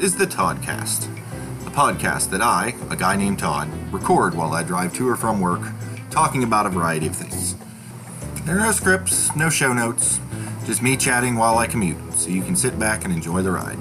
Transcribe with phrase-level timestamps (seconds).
[0.00, 1.08] is the Toddcast,
[1.66, 5.40] a podcast that I, a guy named Todd, record while I drive to or from
[5.40, 5.60] work,
[6.10, 7.56] talking about a variety of things.
[8.44, 10.20] There are no scripts, no show notes,
[10.66, 13.78] just me chatting while I commute, so you can sit back and enjoy the ride.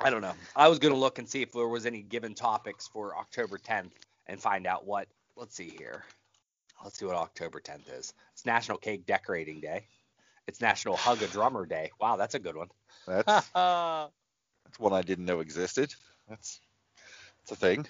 [0.00, 0.32] I don't know.
[0.56, 3.92] I was gonna look and see if there was any given topics for October 10th
[4.26, 5.06] and find out what.
[5.36, 6.04] Let's see here.
[6.82, 8.14] Let's see what October 10th is.
[8.32, 9.86] It's National Cake Decorating Day.
[10.50, 11.92] It's National Hug a Drummer Day.
[12.00, 12.66] Wow, that's a good one.
[13.06, 15.94] That's that's one I didn't know existed.
[16.28, 16.58] That's
[17.42, 17.86] it's a thing.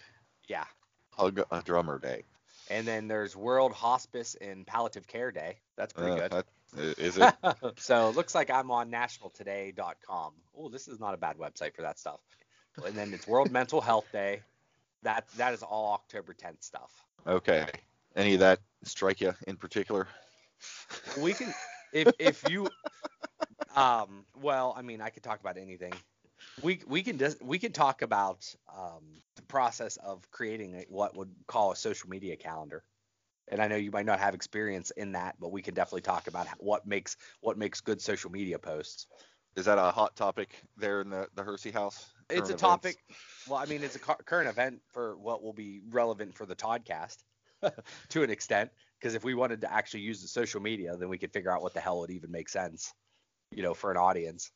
[0.47, 0.65] yeah.
[1.13, 2.25] Hug a drummer day.
[2.71, 5.57] And then there's World Hospice and Palliative Care Day.
[5.77, 6.31] That's pretty Uh, good.
[6.33, 7.35] that- is it?
[7.79, 10.33] so it looks like I'm on nationaltoday.com.
[10.57, 12.21] Oh, this is not a bad website for that stuff.
[12.85, 14.43] And then it's World Mental Health Day.
[15.03, 16.93] That that is all October 10th stuff.
[17.27, 17.67] okay.
[18.15, 20.07] Any of that strike you in particular?
[21.19, 21.53] We can
[21.93, 22.73] if if you
[23.75, 25.95] um well, I mean, I could talk about anything.
[26.63, 29.05] We we can just we can talk about um
[29.37, 32.85] the process of creating a, what would call a social media calendar.
[33.49, 36.29] And I know you might not have experience in that, but we can definitely talk
[36.29, 39.07] about what makes what makes good social media posts.
[39.57, 42.13] Is that a hot topic there in the, the Hersey house?
[42.31, 42.61] It's a events?
[42.61, 42.97] topic.
[43.49, 47.17] Well, I mean, it's a current event for what will be relevant for the Toddcast
[48.11, 48.71] to an extent.
[49.01, 51.63] Because if we wanted to actually use the social media, then we could figure out
[51.63, 52.93] what the hell would even make sense,
[53.51, 54.51] you know, for an audience.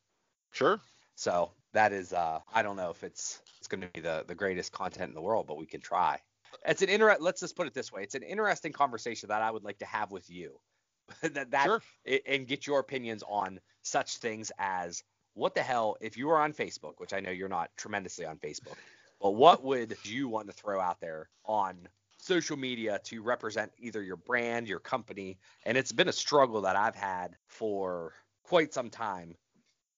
[0.52, 0.80] Sure.
[1.16, 4.34] So that is, uh, I don't know if it's it's going to be the the
[4.34, 6.20] greatest content in the world, but we can try.
[6.66, 7.16] It's an inter.
[7.18, 9.86] Let's just put it this way: it's an interesting conversation that I would like to
[9.86, 10.60] have with you.
[11.22, 11.82] that that Sure.
[12.06, 15.02] i- and get your opinions on such things as
[15.34, 18.38] what the hell if you were on Facebook, which I know you're not tremendously on
[18.38, 18.76] Facebook,
[19.20, 21.88] but what would you want to throw out there on
[22.24, 25.38] social media to represent either your brand, your company?
[25.64, 29.36] And it's been a struggle that I've had for quite some time,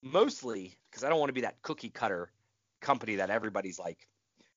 [0.02, 2.30] mostly because I don't want to be that cookie cutter
[2.80, 4.08] company that everybody's like,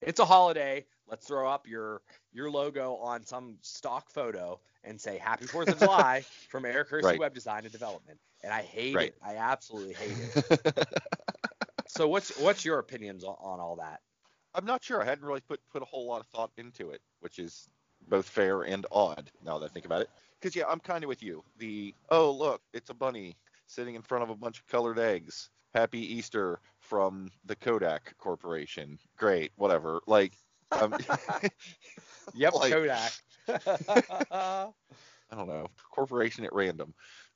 [0.02, 0.86] it's a holiday.
[1.08, 5.80] Let's throw up your your logo on some stock photo and say Happy Fourth of
[5.80, 7.20] July from Eric Hersey Right.
[7.20, 8.20] Web Design and Development.
[8.44, 9.08] And I hate Right.
[9.10, 9.18] it.
[9.22, 10.86] I absolutely hate it.
[11.88, 14.00] so what's what's your opinions on, on all that?
[14.56, 15.02] I'm not sure.
[15.02, 17.68] I hadn't really put put a whole lot of thought into it, which is
[18.08, 20.10] both fair and odd now that I think about it.
[20.40, 21.44] Because yeah, I'm kind of with you.
[21.58, 23.36] The oh look, it's a bunny
[23.68, 25.50] sitting in front of a bunch of colored eggs.
[25.74, 28.98] Happy Easter from the Kodak Corporation.
[29.18, 30.02] Great, whatever.
[30.08, 30.34] Like,
[30.72, 30.96] um,
[32.34, 33.12] Yep, Like- Kodak.
[35.32, 36.94] I don't know, corporation at random.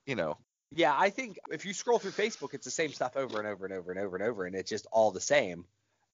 [0.08, 0.38] You know,
[0.72, 3.66] yeah, I think if you scroll through Facebook, it's the same stuff over and over
[3.66, 5.66] and over and over and over, and it's just all the same.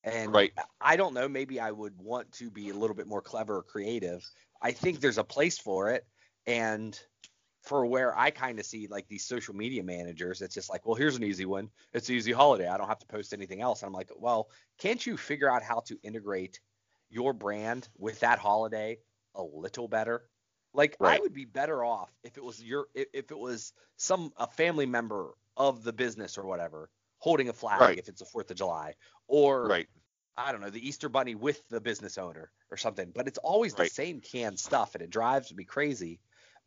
[0.03, 0.53] And Right.
[0.79, 3.63] I don't know, maybe I would want to be a little bit more clever or
[3.63, 4.27] creative.
[4.61, 6.05] I think there's a place for it,
[6.45, 6.99] and
[7.63, 10.95] for where I kind of see like these social media managers, it's just like, well,
[10.95, 11.69] here's an easy one.
[11.93, 12.67] It's an easy holiday.
[12.67, 13.81] I don't have to post anything else.
[13.81, 16.59] And I'm like, well, can't you figure out how to integrate
[17.09, 18.99] your brand with that holiday
[19.35, 20.29] a little better?
[20.73, 24.47] Like I would be better off if it was your if it was some a
[24.47, 27.97] family member of the business or whatever holding a flag Right.
[27.97, 28.95] if it's the Fourth of July,
[29.27, 29.87] or right?
[30.37, 33.11] I don't know, the Easter Bunny with the business owner or something.
[33.13, 33.89] But it's always Right.
[33.89, 36.19] the same canned stuff, and it drives me crazy.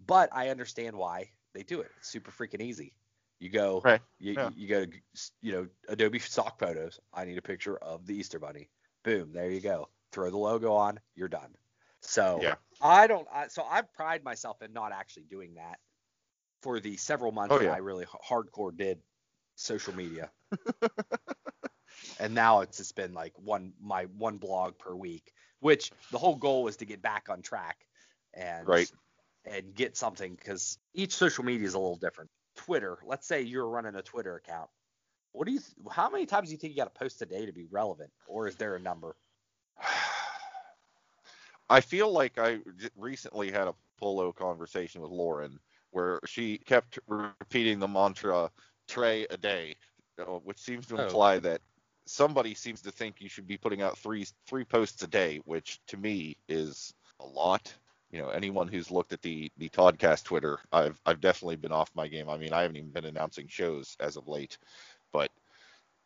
[0.05, 1.91] But I understand why they do it.
[1.99, 2.95] It's super freaking easy.
[3.39, 4.03] You go, Right.
[4.19, 4.51] you, Yeah.
[4.51, 4.93] you go, to,
[5.41, 7.01] you know, Adobe stock photos.
[7.13, 8.69] I need a picture of the Easter Bunny.
[9.05, 9.89] Boom, there you go.
[10.13, 11.57] Throw the logo on, you're done.
[12.03, 12.57] So Yeah.
[12.81, 13.27] I don't.
[13.33, 15.81] I, so I pride myself in not actually doing that
[16.61, 17.73] for the several months Oh, that yeah.
[17.73, 19.03] I really h- hardcore did
[19.55, 20.31] social media.
[22.19, 26.37] and now it's just been like one my one blog per week, which the whole
[26.37, 27.87] goal was to get back on track
[28.35, 28.91] and Right.
[29.45, 32.31] and get something because each social media is a little different.
[32.57, 34.69] Twitter, let's say you're running a Twitter account.
[35.33, 35.61] What do you?
[35.91, 38.11] How many times do you think you got to post a day to be relevant,
[38.27, 39.17] or is there a number?
[41.71, 42.59] I feel like I
[42.97, 45.59] recently had a polo conversation with Lauren
[45.91, 48.51] where she kept repeating the mantra
[48.89, 49.77] "tray a day,"
[50.19, 51.05] uh, which seems to Oh.
[51.05, 51.61] imply that
[52.05, 55.81] somebody seems to think you should be putting out three three posts a day, which
[55.87, 57.73] to me is a lot.
[58.11, 61.91] You know, anyone who's looked at the the Toddcast Twitter, I've I've definitely been off
[61.95, 62.29] my game.
[62.29, 64.59] I mean, I haven't even been announcing shows as of late,
[65.13, 65.31] but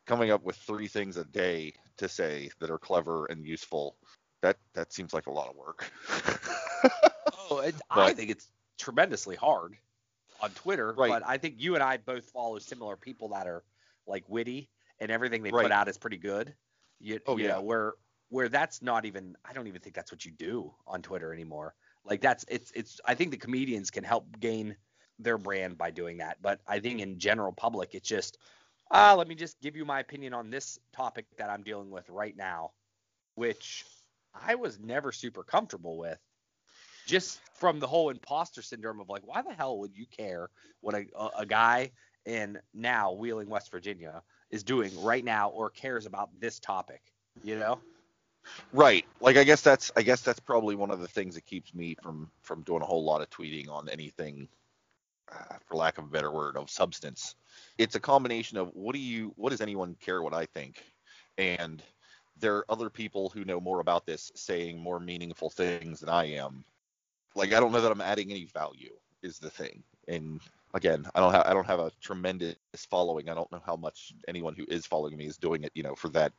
[0.05, 3.97] coming up with three things a day to say that are clever and useful
[4.41, 5.91] that that seems like a lot of work.
[7.49, 9.73] Oh, it, I think it's tremendously hard
[10.41, 11.09] on Twitter, Right.
[11.09, 13.63] but I think you and I both follow similar people that are
[14.07, 14.69] like witty
[14.99, 15.63] and everything they Right.
[15.63, 16.55] put out is pretty good.
[16.99, 17.47] You, Oh, you yeah.
[17.47, 17.93] know, where
[18.29, 21.75] where that's not even I don't even think that's what you do on Twitter anymore.
[22.05, 24.75] Like that's it's it's I think the comedians can help gain
[25.19, 28.37] their brand by doing that, but I think in general public it's just
[28.91, 32.09] Uh, let me just give you my opinion on this topic that I'm dealing with
[32.09, 32.71] right now,
[33.35, 33.85] which
[34.33, 36.19] I was never super comfortable with.
[37.05, 40.49] Just from the whole imposter syndrome of like, why the hell would you care
[40.81, 41.05] what a,
[41.37, 41.91] a guy
[42.27, 44.21] in now Wheeling, West Virginia
[44.51, 47.01] is doing right now or cares about this topic?
[47.43, 47.79] You know?
[48.73, 49.05] Right.
[49.19, 51.95] Like I guess that's I guess that's probably one of the things that keeps me
[52.01, 54.47] from from doing a whole lot of tweeting on anything
[55.31, 57.35] uh, for lack of a better word of substance.
[57.77, 60.83] It's a combination of what do you what does anyone care what I think?
[61.37, 61.83] And
[62.39, 66.25] there are other people who know more about this saying more meaningful things than I
[66.35, 66.63] am.
[67.35, 69.83] Like I don't know that I'm adding any value is the thing.
[70.07, 70.41] And
[70.73, 72.55] again, I don't have I don't have a tremendous
[72.89, 73.29] following.
[73.29, 75.95] I don't know how much anyone who is following me is doing it, you know,
[75.95, 76.33] for that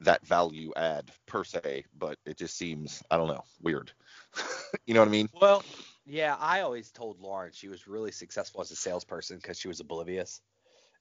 [0.00, 3.92] that value add per se, but it just seems I don't know weird.
[4.86, 5.28] you know what I mean?
[5.40, 5.62] Well,
[6.06, 9.80] yeah, I always told Lauren she was really successful as a salesperson because she was
[9.80, 10.40] oblivious,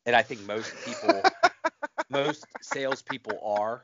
[0.05, 1.23] and I think most people,
[2.09, 3.83] most salespeople are.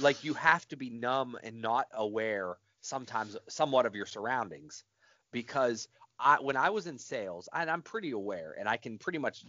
[0.00, 4.84] Like you have to be numb and not aware sometimes, somewhat of your surroundings,
[5.32, 9.18] because I when I was in sales, and I'm pretty aware, and I can pretty
[9.18, 9.44] much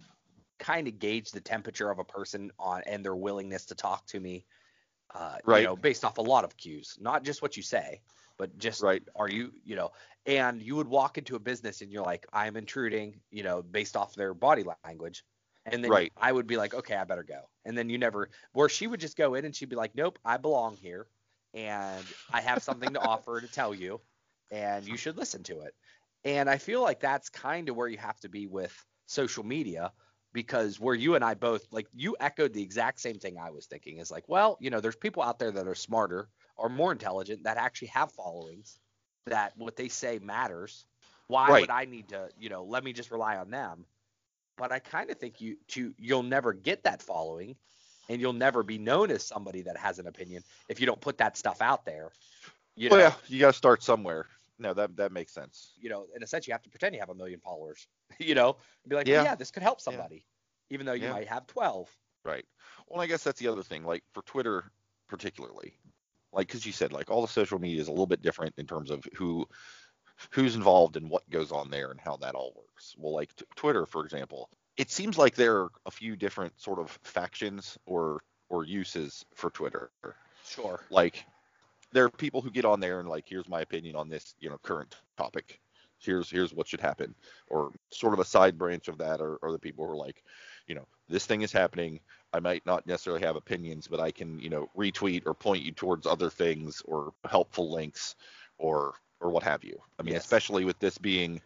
[0.59, 4.19] kind of gauge the temperature of a person on and their willingness to talk to
[4.19, 4.45] me.
[5.13, 5.59] Uh, right.
[5.59, 8.01] You know, based off a lot of cues, not just what you say,
[8.37, 9.01] but just right.
[9.15, 9.91] are you, you know,
[10.25, 13.95] and you would walk into a business and you're like, I'm intruding, you know, based
[13.95, 15.23] off their body language.
[15.65, 16.11] And then right.
[16.17, 17.49] I would be like, okay, I better go.
[17.65, 20.19] And then you never, where she would just go in and she'd be like, nope,
[20.23, 21.07] I belong here
[21.53, 23.99] and I have something to offer to tell you
[24.51, 25.73] and you should listen to it.
[26.23, 29.93] And I feel like that's kind of where you have to be with social media
[30.33, 33.65] because where you and I both like you echoed the exact same thing I was
[33.67, 36.91] thinking is like, well, you know, there's people out there that are smarter or more
[36.91, 38.79] intelligent that actually have followings
[39.25, 40.85] that what they say matters.
[41.27, 41.61] Why Right.
[41.61, 43.85] would I need to, you know, let me just rely on them?
[44.57, 47.57] But I kind of think you to you'll never get that following
[48.09, 51.19] and you'll never be known as somebody that has an opinion if you don't put
[51.19, 52.13] that stuff out there.
[52.75, 54.27] You know, well, yeah, you got to start somewhere.
[54.59, 55.73] No, that that makes sense.
[55.77, 57.87] you know, in a sense, you have to pretend you have a million followers,
[58.19, 59.17] you know, and be like, Yeah.
[59.17, 60.25] well, yeah, this could help somebody,
[60.69, 61.13] even though you Yeah.
[61.13, 61.89] might have 12.
[62.25, 62.45] Right.
[62.87, 63.83] Well, I guess that's the other thing.
[63.85, 64.71] Like for Twitter,
[65.07, 65.77] particularly,
[66.33, 68.65] like because you said like all the social media is a little bit different in
[68.67, 69.47] terms of who
[70.31, 72.95] who's involved and what goes on there and how that all works.
[72.97, 76.79] Well, like t- Twitter, for example, it seems like there are a few different sort
[76.79, 79.91] of factions or or uses for Twitter.
[80.43, 80.81] Sure.
[80.89, 81.25] Like
[81.91, 84.49] there are people who get on there and like, here's my opinion on this, you
[84.49, 85.59] know, current topic.
[85.99, 87.15] Here's here's what should happen,
[87.47, 90.23] or sort of a side branch of that, or, or the people who are like,
[90.67, 91.99] you know, this thing is happening.
[92.33, 95.71] I might not necessarily have opinions, but I can, you know, retweet or point you
[95.71, 98.15] towards other things or helpful links,
[98.59, 99.81] or or what have you.
[99.97, 100.23] I mean, Yes.
[100.23, 101.41] especially with this being,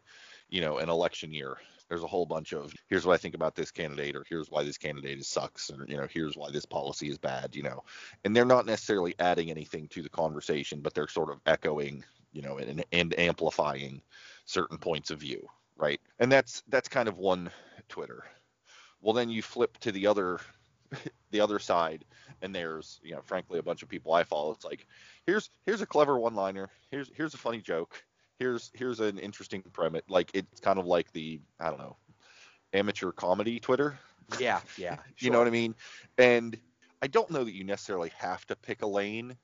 [0.50, 1.56] you know, an election year,
[1.92, 4.64] there's a whole bunch of here's what I think about this candidate, or here's why
[4.64, 7.84] this candidate sucks, or you know, here's why this policy is bad, you know,
[8.24, 12.02] and they're not necessarily adding anything to the conversation, but they're sort of echoing,
[12.32, 14.02] you know, and, and amplifying
[14.46, 15.46] certain points of view,
[15.76, 16.00] right?
[16.20, 17.52] And that's that's kind of one
[17.90, 18.24] Twitter.
[19.02, 20.40] Well, then you flip to the other
[21.32, 22.06] the other side,
[22.42, 24.54] and there's you know, frankly, a bunch of people I follow.
[24.54, 24.88] It's like
[25.26, 28.02] here's here's a clever one-liner, here's here's a funny joke,
[28.42, 30.02] here's here's an interesting premise.
[30.10, 31.96] Like it's kind of like the I don't know
[32.74, 34.00] amateur comedy Twitter.
[34.40, 34.62] Yeah.
[34.78, 34.98] Yeah.
[35.20, 35.76] You know what I mean?
[36.18, 36.58] And
[37.04, 39.38] I don't know that you necessarily have to pick a lane,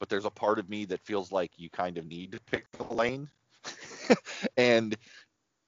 [0.00, 2.64] but there's a part of me that feels like you kind of need to pick
[2.80, 3.28] a lane.
[4.56, 4.96] and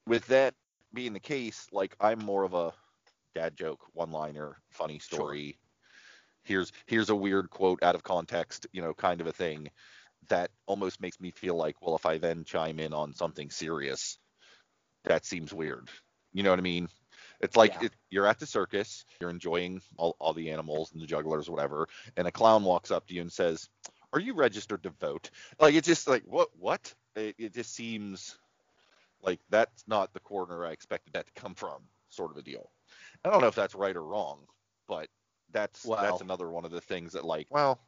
[0.06, 0.54] with that
[0.94, 2.72] being the case, like I'm more of a
[3.34, 5.58] dad joke, one-liner, funny story.
[6.44, 9.70] Here's here's a weird quote out of context, you know, kind of a thing
[10.28, 14.18] that almost makes me feel like, well, if I then chime in on something serious,
[15.04, 15.88] that seems weird.
[16.32, 16.88] You know what I mean?
[17.40, 17.86] It's like Yeah.
[17.86, 21.88] it, you're at the circus, you're enjoying all, all the animals and the jugglers, whatever,
[22.16, 23.68] and a clown walks up to you and says,
[24.12, 26.94] "Are you registered to vote?" Like it's just like what what?
[27.16, 28.38] It, it just seems
[29.22, 32.70] like that's not the corner I expected that to come from, sort of a deal.
[33.24, 34.46] I don't know if that's right or wrong,
[34.86, 35.08] but
[35.50, 37.80] that's Well- that's another one of the things that like, well,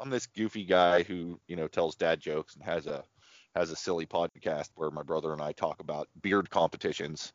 [0.00, 3.04] I'm this goofy guy who you know tells dad jokes and has a
[3.54, 7.32] has a silly podcast where my brother and I talk about beard competitions.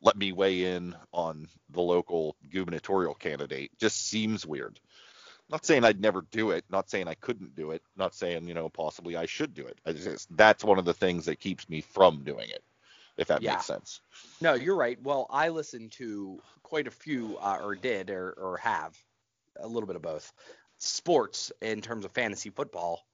[0.00, 3.72] Let me weigh in on the local gubernatorial candidate.
[3.78, 4.80] Just seems weird.
[5.50, 6.64] Not saying I'd never do it.
[6.70, 7.82] Not saying I couldn't do it.
[7.96, 9.78] Not saying you know possibly I should do it.
[9.94, 12.62] Just, that's one of the things that keeps me from doing it.
[13.16, 13.54] If that Yeah.
[13.54, 14.00] makes sense.
[14.40, 15.00] No, you're right.
[15.02, 18.96] Well, I listen to quite a few, uh, or did, or, or have
[19.60, 20.32] a little bit of both
[20.78, 23.06] sports in terms of fantasy football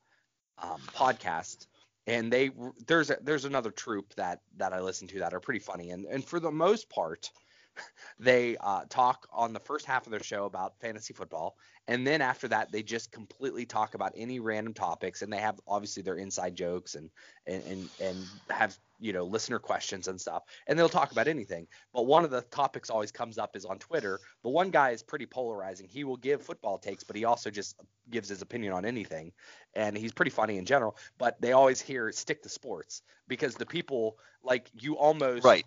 [0.62, 1.66] um, podcasts.
[2.06, 2.50] And they
[2.86, 6.04] there's a, there's another troop that that I listen to that are pretty funny, and
[6.04, 7.30] and for the most part,
[8.18, 11.56] they uh, talk on the first half of their show about fantasy football,
[11.86, 15.60] and then after that, they just completely talk about any random topics, and they have
[15.66, 17.10] obviously their inside jokes and
[17.46, 21.66] and and, and have you know listener questions and stuff, and they'll talk about anything.
[21.92, 24.20] But one of the topics always comes up is on Twitter.
[24.42, 25.88] The one guy is pretty polarizing.
[25.88, 29.32] He will give football takes, but he also just gives his opinion on anything,
[29.74, 30.96] and he's pretty funny in general.
[31.18, 35.64] But they always hear stick to sports because the people like you almost Right.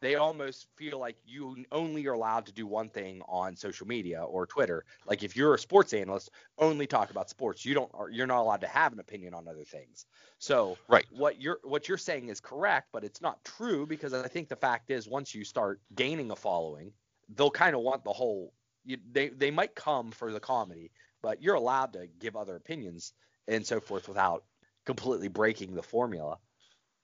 [0.00, 4.22] They almost feel like you only are allowed to do one thing on social media
[4.22, 4.84] or Twitter.
[5.06, 7.64] Like if you're a sports analyst, only talk about sports.
[7.64, 10.06] You don't you're not allowed to have an opinion on other things.
[10.38, 11.06] So Right.
[11.08, 14.56] what you're what you're saying is correct, but it's not true because I think the
[14.56, 16.92] fact is once you start gaining a following,
[17.28, 18.54] they'll kind of want the whole
[18.84, 20.92] you, they they might come for the comedy,
[21.22, 23.12] but you're allowed to give other opinions
[23.48, 24.44] and so forth without
[24.86, 26.38] completely breaking the formula.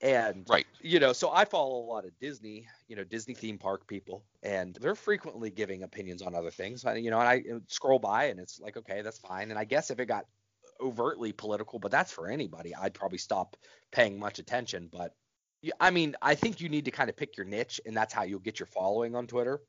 [0.00, 0.66] And Right.
[0.78, 4.26] you know, so I follow a lot of Disney, you know, Disney theme park people,
[4.42, 6.84] and they're frequently giving opinions on other things.
[6.84, 9.50] I, you know, and I scroll by and it's like, okay, that's fine.
[9.50, 10.26] And I guess if it got
[10.80, 13.56] overtly political, but that's for anybody, I'd probably stop
[13.90, 14.88] paying much attention.
[14.88, 15.12] But
[15.80, 18.24] I mean, I think you need to kind of pick your niche, and that's how
[18.24, 19.62] you'll get your following on Twitter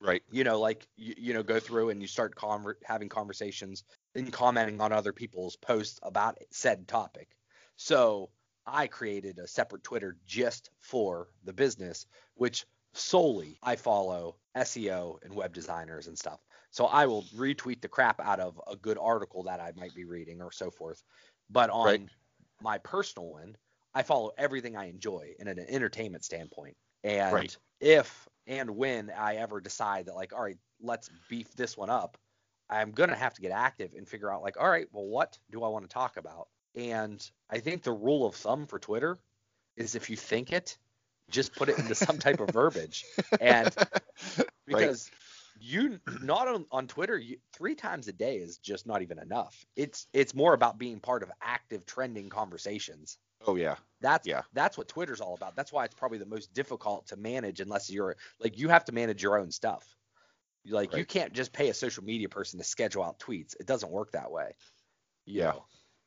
[0.00, 0.22] Right.
[0.30, 4.32] you know like you, you know go through and you start conver- having conversations and
[4.32, 7.28] commenting on other people's posts about said topic
[7.76, 8.30] so
[8.66, 15.34] i created a separate twitter just for the business which solely i follow seo and
[15.34, 19.42] web designers and stuff so i will retweet the crap out of a good article
[19.42, 21.02] that i might be reading or so forth
[21.50, 22.16] but on Right.
[22.60, 23.56] my personal one
[23.94, 27.56] i follow everything i enjoy in an entertainment standpoint and Right.
[27.80, 32.16] if and when I ever decide that like, all right, let's beef this one up,
[32.70, 35.64] I'm gonna have to get active and figure out like, all right, well, what do
[35.64, 36.48] I want to talk about?
[36.76, 39.20] And I think the rule of thumb for Twitter
[39.76, 40.78] is if you think it,
[41.30, 43.06] just put it into some type of verbiage.
[43.40, 43.76] And
[44.66, 45.12] because
[45.58, 49.64] you not on, on Twitter, you, three times a day is just not even enough.
[49.76, 53.18] It's it's more about being part of active trending conversations.
[53.40, 53.76] Oh yeah.
[54.00, 54.42] That's Yeah.
[54.52, 55.56] that's what Twitter's all about.
[55.56, 58.92] That's why it's probably the most difficult to manage unless you're like you have to
[58.92, 59.96] manage your own stuff.
[60.66, 63.54] Like you can't just pay a social media person to schedule out tweets.
[63.58, 64.56] It doesn't work that way.
[65.26, 65.44] You Yeah.
[65.44, 65.66] know,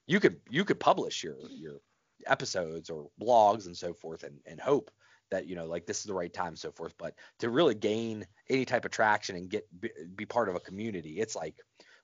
[0.10, 1.78] you could you could publish your your
[2.26, 4.92] episodes or blogs and so forth and, and hope
[5.32, 6.96] that you know like this is the right time and so forth.
[6.98, 10.60] But to really gain any type of traction and get be, be part of a
[10.60, 11.56] community it's like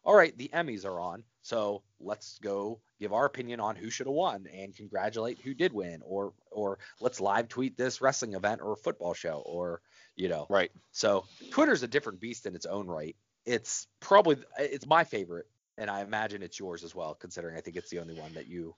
[0.03, 4.05] all right the emmys are on so let's go give our opinion on who should
[4.05, 8.61] have won and congratulate who did win or or let's live tweet this wrestling event
[8.61, 9.81] or football show or
[10.15, 10.45] you know.
[10.49, 10.71] Right.
[10.91, 13.15] so twitter's a different beast in its own right.
[13.45, 15.47] It's probably it's my favorite
[15.77, 18.47] and i imagine it's yours as well considering i think it's the only one that
[18.47, 18.75] you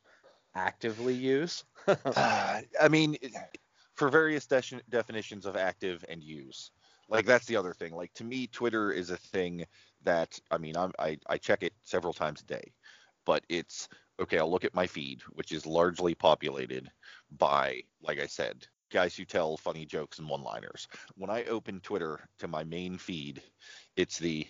[0.56, 3.18] actively use Uh, I mean,
[3.96, 6.72] for various de- definitions of active and use.
[7.10, 7.94] Like that's the other thing.
[7.94, 9.66] Like to me, Twitter is a thing
[10.04, 12.74] that I mean, I'm, I I check it several times a day,
[13.26, 13.90] but it's
[14.20, 14.40] okay.
[14.40, 16.90] I'll look at my feed, which is largely populated
[17.38, 20.88] by, like I said, guys who tell funny jokes and one-liners.
[21.16, 23.42] When I open Twitter to my main feed,
[23.96, 24.46] it's the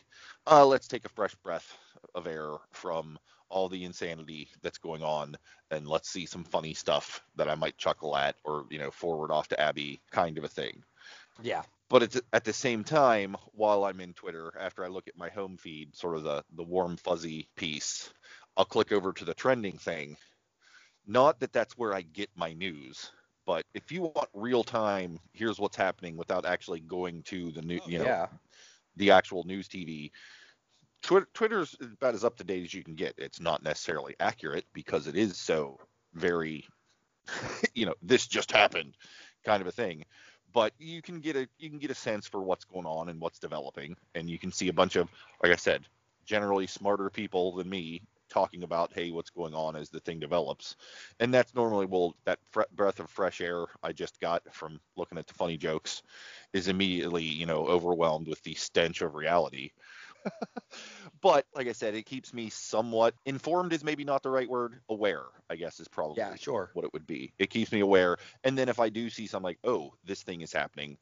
[0.49, 1.77] uh, let's take a fresh breath
[2.15, 3.17] of air from
[3.49, 5.35] all the insanity that's going on
[5.71, 9.31] and let's see some funny stuff that I might chuckle at or you know forward
[9.31, 10.83] off to Abby kind of a thing.
[11.41, 15.17] yeah But it's at the same time while I'm in Twitter after I look at
[15.17, 18.09] my home feed, sort of the the warm fuzzy piece,
[18.57, 20.17] I'll click over to the trending thing.
[21.05, 23.11] Not that that's where I get my news,
[23.45, 27.79] but if you want real time, here's what's happening without actually going to the new,
[27.85, 28.27] you know, yeah
[28.97, 30.11] the actual news TV.
[31.01, 33.13] Twitter, Twitter's about as up to date as you can get.
[33.17, 35.79] It's not necessarily accurate because it is so
[36.13, 36.65] very,
[37.73, 38.95] you know, this just happened
[39.45, 40.03] kind of a thing.
[40.53, 43.19] But you can get a you can get a sense for what's going on and
[43.19, 45.09] what's developing, and you can see a bunch of,
[45.43, 45.83] like I said,
[46.25, 48.01] generally smarter people than me
[48.37, 50.75] talking about, hey, what's going on as the thing develops,
[51.19, 55.17] and that's normally well that fre- breath of fresh air I just got from looking
[55.17, 56.03] at the funny jokes
[56.53, 59.71] is immediately you know overwhelmed with the stench of reality.
[61.21, 64.79] But like i said it keeps me somewhat informed is maybe not the right word.
[64.89, 66.69] Aware i guess is probably yeah sure.
[66.73, 67.33] what it would be.
[67.39, 68.17] It keeps me aware.
[68.43, 70.97] And then if i do see something like oh this thing is happening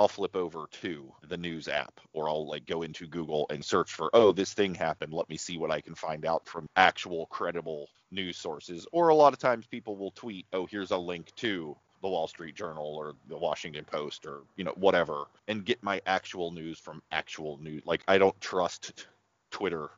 [0.00, 3.92] i'll flip over to the news app or i'll like go into google and search
[3.92, 5.12] for oh this thing happened.
[5.12, 8.86] Let me see what i can find out from actual credible news sources.
[8.92, 12.26] Or a lot of times people will tweet oh here's a link to the Wall
[12.26, 16.78] Street Journal or the Washington Post or you know whatever and get my actual news
[16.78, 19.06] from actual news like I don't trust
[19.50, 19.90] Twitter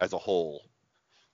[0.00, 0.62] as a whole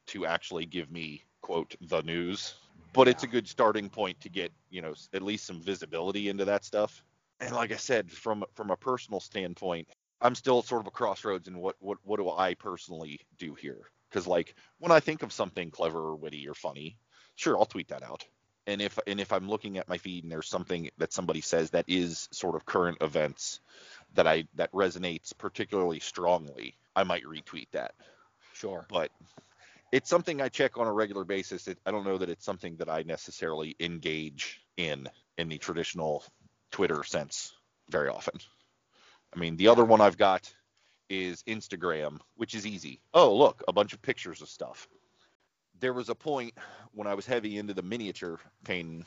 [0.08, 2.54] to actually give me quote the news
[2.92, 6.44] but it's a good starting point to get you know at least some visibility into
[6.44, 7.02] that stuff
[7.40, 9.88] and like I said, from from a personal standpoint,
[10.20, 13.90] I'm still sort of a crossroads in what what what do I personally do here?
[14.08, 16.98] Because like when I think of something clever or witty or funny,
[17.36, 18.24] sure I'll tweet that out.
[18.66, 21.70] And if and if I'm looking at my feed and there's something that somebody says
[21.70, 23.60] that is sort of current events
[24.14, 27.94] that I that resonates particularly strongly, I might retweet that.
[28.52, 28.86] Sure.
[28.90, 29.10] But
[29.92, 31.66] it's something I check on a regular basis.
[31.66, 36.24] It, I don't know that it's something that I necessarily engage in in the traditional
[36.70, 37.52] Twitter sense
[37.90, 38.38] very often.
[39.34, 40.52] I mean, the other one I've got
[41.08, 43.00] is Instagram, which is easy.
[43.14, 44.88] Oh, look, a bunch of pictures of stuff.
[45.80, 46.54] There was a point
[46.92, 49.04] when I was heavy into the miniature painting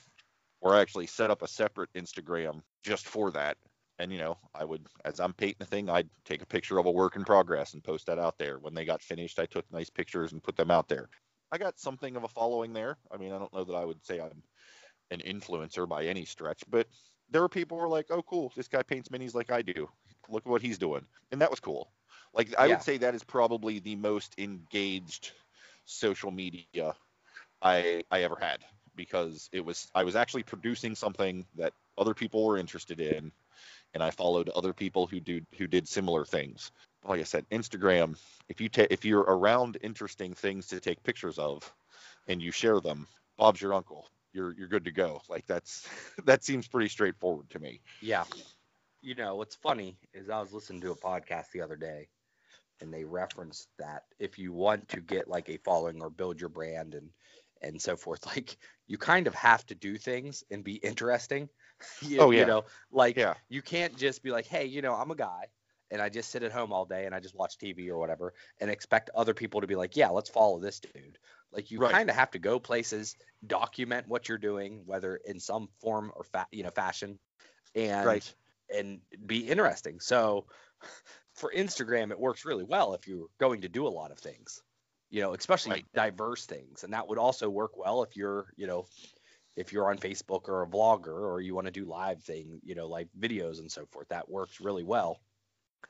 [0.59, 3.57] where I actually set up a separate Instagram just for that.
[3.99, 6.87] And, you know, I would, as I'm painting a thing, I'd take a picture of
[6.87, 8.57] a work in progress and post that out there.
[8.59, 11.09] When they got finished, I took nice pictures and put them out there.
[11.51, 12.97] I got something of a following there.
[13.11, 14.41] I mean, I don't know that I would say I'm
[15.11, 16.87] an influencer by any stretch, but
[17.33, 19.89] there were people who were like, "Oh, cool, this guy paints minis like I do.
[20.29, 21.91] Look at what he's doing," and that was cool.
[22.33, 22.75] Like I Yeah.
[22.75, 25.33] would say that is probably the most engaged
[25.85, 26.95] social media
[27.61, 28.63] I I ever had
[28.95, 33.31] because it was I was actually producing something that other people were interested in,
[33.93, 36.71] and I followed other people who do who did similar things.
[37.03, 38.17] Like I said, Instagram.
[38.49, 41.73] If you ta- if you're around interesting things to take pictures of,
[42.27, 44.07] and you share them, Bob's your uncle.
[44.33, 45.21] You're you're good to go.
[45.29, 45.87] Like that's
[46.25, 47.81] that seems pretty straightforward to me.
[48.01, 48.25] Yeah.
[49.01, 52.09] You know, what's funny is I was listening to a podcast the other day
[52.81, 56.49] and they referenced that if you want to get like a following or build your
[56.49, 57.09] brand and
[57.61, 61.49] and so forth, like you kind of have to do things and be interesting.
[62.01, 62.39] you, Oh, yeah.
[62.39, 63.35] You know, like Yeah.
[63.49, 65.47] you can't just be like, hey, you know, I'm a guy
[65.93, 68.33] and I just sit at home all day and I just watch TV or whatever
[68.59, 71.19] and expect other people to be like, yeah, let's follow this dude.
[71.53, 71.91] Like you Right.
[71.91, 73.15] kind of have to go places,
[73.47, 77.19] document what you're doing, whether in some form or fa- you know fashion,
[77.75, 78.35] and Right.
[78.75, 80.01] and be interesting.
[80.01, 80.47] So
[81.35, 84.63] for Instagram, it works really well if you're going to do a lot of things,
[85.11, 85.85] you know, especially Right.
[85.95, 86.83] diverse things.
[86.83, 88.87] And that would also work well if you're, you know,
[89.55, 92.75] if you're on Facebook or a vlogger or you want to do live thing, you
[92.75, 94.09] know, like videos and so forth.
[94.09, 95.21] That works really well.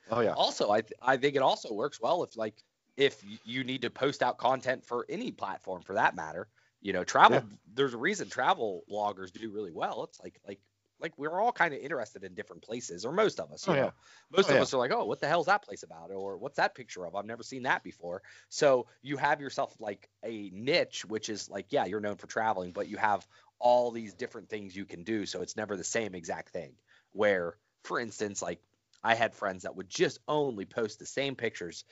[0.10, 0.36] Oh yeah.
[0.36, 2.64] Also, I th- I think it also works well if like
[2.98, 6.50] if you need to post out content for any platform for that matter.
[6.82, 7.40] You know, travel.
[7.40, 7.44] Yeah.
[7.66, 10.04] There's a reason travel bloggers do really well.
[10.06, 10.60] It's like like
[11.00, 13.68] like we're all kind of interested in different places, or most of us.
[13.68, 13.92] You Oh, know, yeah.
[14.30, 14.62] most Oh, of yeah.
[14.62, 17.16] us are like, oh, what the hell's that place about, or what's that picture of?
[17.16, 18.22] I've never seen that before.
[18.50, 22.74] So you have yourself like a niche, which is like, yeah, you're known for traveling,
[22.74, 23.28] but you have
[23.60, 26.76] all these different things you can do, so it's never the same exact thing.
[27.12, 28.62] Where, for instance, like
[29.04, 31.86] I had friends that would just only post the same pictures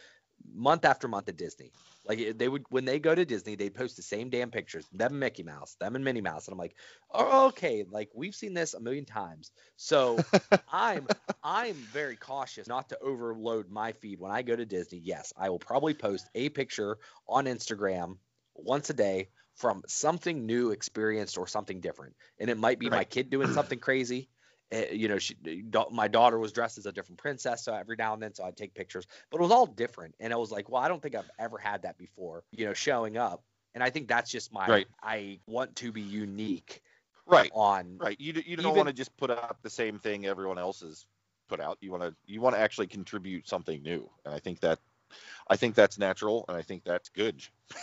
[0.54, 1.74] month after month at Disney.
[2.06, 5.12] Like they would when they go to Disney, they'd post the same damn pictures, them
[5.12, 6.76] and Mickey Mouse, them and Minnie Mouse, and I'm like,
[7.14, 9.52] oh, okay, like we've seen this a million times.
[9.76, 10.18] So
[10.72, 11.08] I'm
[11.44, 15.00] I'm very cautious not to overload my feed when I go to Disney.
[15.04, 16.98] Yes, I will probably post a picture
[17.28, 18.18] on Instagram
[18.56, 22.16] once a day from something new experienced or something different.
[22.40, 24.30] And it might be my kid doing something crazy.
[24.74, 25.36] Uh, you know, she,
[25.92, 28.56] my daughter was dressed as a different princess, so every now and then, so I'd
[28.56, 30.16] take pictures, but it was all different.
[30.20, 32.74] And I was like, well, I don't think I've ever had that before, you know,
[32.74, 33.44] showing up.
[33.74, 34.88] And I think that's just my, Right.
[35.02, 36.82] I want to be unique
[37.26, 37.52] Right.
[37.54, 38.20] on, Right.
[38.20, 41.06] You you don't want to just put out the same thing everyone else has
[41.48, 41.78] put out.
[41.82, 44.80] You want to you want to actually contribute something new, and I think that
[45.48, 47.46] I think that's natural, and I think that's good.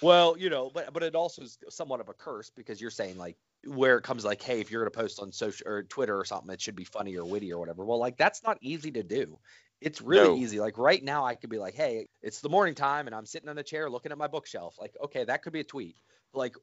[0.00, 3.16] Well, you know, but but it also is somewhat of a curse because you're saying
[3.16, 3.36] like
[3.66, 6.50] where it comes like, hey, if you're gonna post on social or Twitter or something,
[6.52, 7.84] it should be funny or witty or whatever.
[7.84, 9.38] Well, like that's not easy to do.
[9.80, 10.36] It's really No.
[10.40, 10.58] easy.
[10.60, 13.48] Like right now, I could be like, hey, it's the morning time and I'm sitting
[13.48, 14.76] on a chair looking at my bookshelf.
[14.78, 15.96] Like, okay, that could be a tweet.
[16.32, 16.56] Like,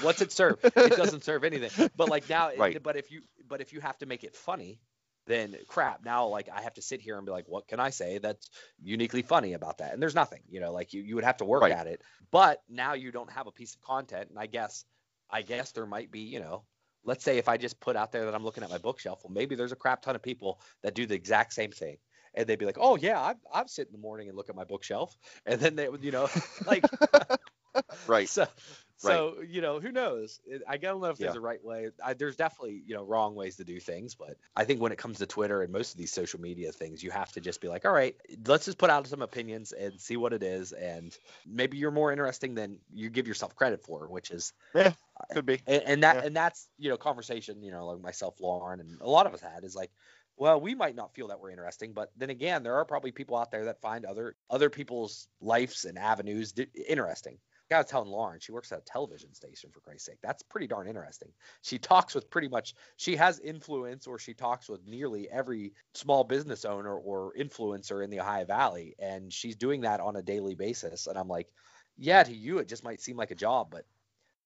[0.00, 0.58] what's it serve?
[0.62, 1.70] it doesn't serve anything.
[1.96, 2.78] But like now, Right.
[2.82, 4.80] but if you but if you have to make it funny,
[5.26, 6.04] then crap.
[6.04, 8.50] Now, like I have to sit here and be like, what can I say that's
[8.82, 9.92] uniquely funny about that?
[9.92, 10.42] And there's nothing.
[10.48, 11.72] You know, like you you would have to work Right.
[11.72, 12.02] at it.
[12.30, 14.84] But now you don't have a piece of content, and I guess
[15.34, 16.64] I guess there might be, you know,
[17.04, 19.32] let's say if I just put out there that I'm looking at my bookshelf, well,
[19.32, 21.96] maybe there's a crap ton of people that do the exact same thing.
[22.34, 24.56] And they'd be like, oh, yeah, I, I sit in the morning and look at
[24.56, 25.16] my bookshelf.
[25.44, 26.28] And then they would, you know,
[26.66, 26.84] like,
[28.06, 28.28] Right.
[28.28, 28.46] so,
[28.96, 30.40] so you know, who knows?
[30.68, 31.38] I don't know if there's Yeah.
[31.38, 31.90] a right way.
[32.02, 34.14] I, there's definitely, you know, wrong ways to do things.
[34.14, 37.02] But I think when it comes to Twitter and most of these social media things,
[37.02, 40.00] you have to just be like, all right, let's just put out some opinions and
[40.00, 40.72] see what it is.
[40.72, 44.92] And maybe you're more interesting than you give yourself credit for, which is yeah,
[45.32, 45.62] Could be.
[45.66, 46.26] and, and that Yeah.
[46.26, 49.40] and that's you know conversation you know like myself lauren and a lot of us
[49.40, 49.90] had is like
[50.36, 53.36] well we might not feel that we're interesting but then again there are probably people
[53.36, 57.38] out there that find other other people's lives and avenues di- interesting
[57.74, 60.18] I was telling Lauren, she works at a television station for Christ's sake.
[60.22, 61.32] That's pretty darn interesting.
[61.62, 66.24] She talks with pretty much, she has influence, or she talks with nearly every small
[66.24, 70.54] business owner or influencer in the Ohio Valley, and she's doing that on a daily
[70.54, 71.06] basis.
[71.06, 71.52] And I'm like,
[71.96, 73.86] yeah, to you it just might seem like a job, but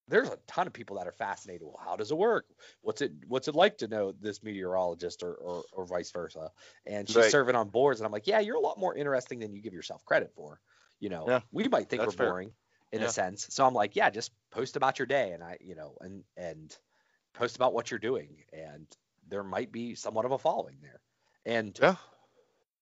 [0.06, 1.62] there's a ton of people that are fascinated.
[1.66, 2.46] Well, how does it work?
[2.80, 6.50] What's it What's it like to know this meteorologist, or or, or vice versa?
[6.86, 7.28] And she's Right.
[7.28, 9.74] serving on boards, and I'm like, yeah, you're a lot more interesting than you give
[9.74, 10.60] yourself credit for.
[11.00, 12.48] You know, Yeah, we might think we're boring.
[12.48, 12.54] fair.
[12.92, 13.04] In Yeah.
[13.04, 13.46] a sense.
[13.50, 16.76] So I'm like, yeah, just post about your day, and I, you know, and and
[17.34, 18.86] post about what you're doing, and
[19.28, 21.02] there might be somewhat of a following there.
[21.46, 21.96] And Yeah.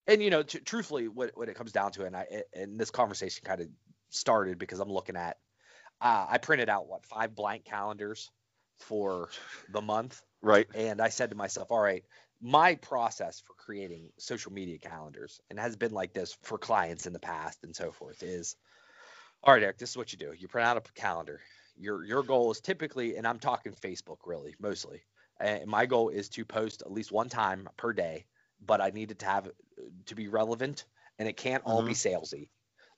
[0.07, 2.91] and you know, t- truthfully, what what it comes down to, and I and this
[2.91, 3.69] conversation kind of
[4.09, 5.37] started because I'm looking at,
[6.01, 8.31] uh, I printed out what five blank calendars
[8.79, 9.31] for
[9.69, 10.67] the month, Right.
[10.73, 12.05] and I said to myself, all right,
[12.41, 17.13] my process for creating social media calendars, and has been like this for clients in
[17.13, 18.57] the past and so forth, is
[19.43, 20.33] all right, Eric, this is what you do.
[20.37, 21.39] You print out a calendar.
[21.77, 25.01] Your your goal is typically, and I'm talking Facebook really, mostly.
[25.39, 28.25] And my goal is to post at least one time per day,
[28.65, 29.49] but I need it to have
[30.07, 30.85] to be relevant
[31.19, 32.15] and it can't all be mm-hmm.
[32.15, 32.49] salesy.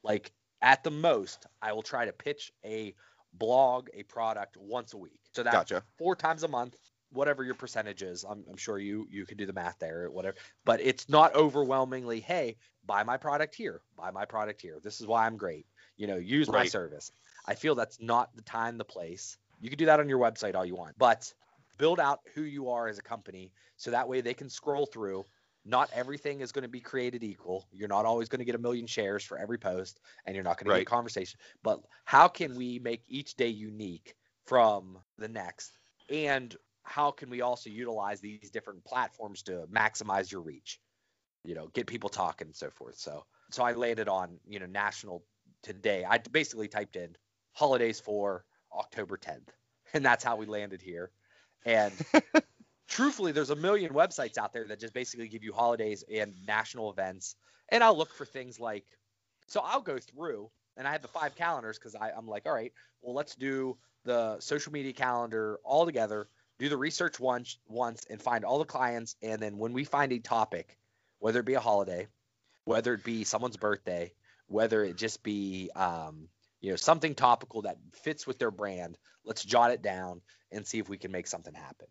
[0.03, 2.93] Like at the most, I will try to pitch a
[3.33, 5.19] blog, a product once a week.
[5.33, 5.83] So that's Gotcha.
[5.97, 6.75] four times a month,
[7.11, 8.23] whatever your percentage is.
[8.23, 10.37] I'm, I'm sure you you can do the math there, whatever.
[10.65, 14.79] But it's not overwhelmingly, hey, buy my product here, buy my product here.
[14.81, 15.65] This is why I'm great.
[15.99, 17.11] You know, use my service.
[17.45, 19.37] I feel that's not the time, the place.
[19.59, 21.33] You can do that on your website all you want, but
[21.77, 25.25] build out who you are as a company so that way they can scroll through.
[25.65, 27.67] Not everything is going to be created equal.
[27.71, 30.57] You're not always going to get a million shares for every post, and you're not
[30.57, 30.79] going to Right.
[30.79, 31.39] get conversation.
[31.63, 34.15] But how can we make each day unique
[34.47, 35.77] from the next?
[36.09, 40.79] And how can we also utilize these different platforms to maximize your reach?
[41.43, 42.97] You know, get people talking and so forth.
[42.97, 45.25] So, so I landed on you know national
[45.61, 46.05] today.
[46.07, 47.15] I basically typed in
[47.53, 49.49] holidays for October 10th,
[49.93, 51.11] and that's how we landed here.
[51.65, 51.93] And
[52.87, 56.91] truthfully, there's a million websites out there that just basically give you holidays and national
[56.91, 57.35] events.
[57.69, 58.85] And I'll look for things like,
[59.47, 62.73] so I'll go through and I have the five calendars because I'm like, all right,
[63.01, 68.21] well, let's do the social media calendar all together, do the research once, once, and
[68.21, 69.15] find all the clients.
[69.21, 70.77] And then when we find a topic,
[71.19, 72.07] whether it be a holiday,
[72.63, 74.13] whether it be someone's birthday,
[74.49, 76.29] whether it just be, um,
[76.61, 80.79] you know, something topical that fits with their brand, let's jot it down and see
[80.79, 81.87] if we can make something happen.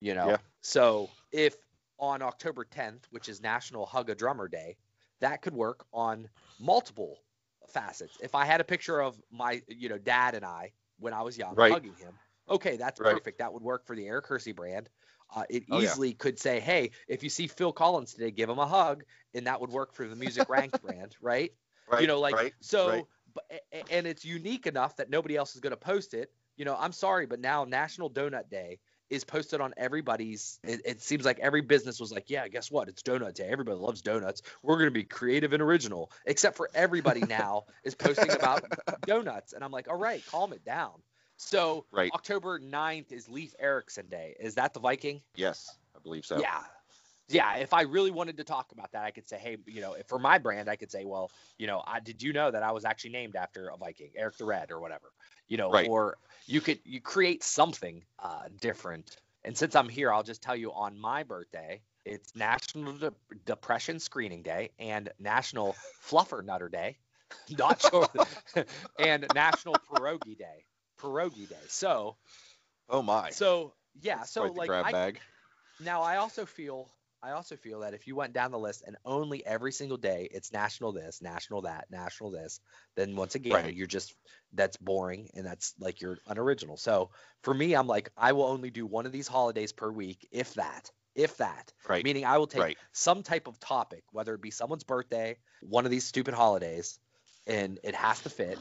[0.00, 0.40] You know, Yeah.
[0.62, 1.56] so if
[1.98, 4.76] on October 10th, which is National Hug a Drummer Day,
[5.20, 7.24] that could work on multiple
[7.68, 8.16] facets.
[8.20, 11.36] If I had a picture of my, you know, dad and I when I was
[11.38, 11.80] young Right.
[11.80, 12.18] hugging him,
[12.48, 13.22] okay, that's Right.
[13.22, 13.38] perfect.
[13.38, 14.88] That would work for the Eric Hersey brand.
[15.34, 15.96] Uh, it Oh, yeah.
[15.96, 19.46] easily could say, hey, if you see Phil Collins today, give him a hug, and
[19.46, 21.52] that would work for the Music Ranked brand, right?
[21.90, 22.02] Right.
[22.02, 22.52] you know, like right.
[22.60, 23.04] so, right.
[23.34, 26.30] but and it's unique enough that nobody else is going to post it.
[26.56, 30.58] You know, I'm sorry, but now National Donut Day is posted on everybody's.
[30.62, 32.88] It, it seems like every business was like, yeah, guess what?
[32.88, 33.48] It's Donut Day.
[33.50, 34.42] Everybody loves donuts.
[34.62, 36.12] We're going to be creative and original.
[36.26, 38.64] Except for everybody now is posting about
[39.06, 41.02] donuts, and I'm like, all right, calm it down.
[41.36, 42.10] So Right.
[42.12, 44.36] October 9th is Leif Erikson Day.
[44.38, 45.22] Is that the Viking?
[45.34, 46.38] Yes, I believe so.
[46.38, 46.60] Yeah.
[47.30, 49.94] Yeah, if I really wanted to talk about that, I could say, hey, you know,
[49.94, 52.62] if for my brand, I could say, well, you know, I did you know that
[52.62, 55.12] I was actually named after a Viking, Eric the Red or whatever,
[55.48, 55.92] you know, Right.
[55.92, 59.16] or you could you create something uh, different.
[59.44, 63.12] And since I'm here, I'll just tell you on my birthday, it's National De-
[63.46, 66.98] Depression Screening Day and National Fluffernutter Day,
[67.48, 68.10] not sure,
[68.98, 70.64] and National Pierogi Day,
[71.00, 71.66] Pierogi Day.
[71.68, 72.16] So,
[72.88, 73.32] Oh my.
[73.32, 74.96] so yeah, That's so like I,
[75.78, 76.90] now I also feel
[77.22, 80.26] I also feel that if you went down the list and only every single day
[80.30, 82.60] it's national this, national that, national this,
[82.96, 83.74] then once again Right.
[83.74, 84.14] you're just
[84.52, 86.78] that's boring and that's like you're unoriginal.
[86.78, 87.10] So
[87.42, 90.54] for me, I'm like I will only do one of these holidays per week, if
[90.54, 91.72] that, if that.
[91.88, 92.06] Right.
[92.06, 92.78] Meaning I will take Right.
[92.92, 96.98] some type of topic, whether it be someone's birthday, one of these stupid holidays,
[97.46, 98.58] and it has to fit.